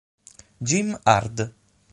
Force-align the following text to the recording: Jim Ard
Jim 0.63 0.97
Ard 1.05 1.37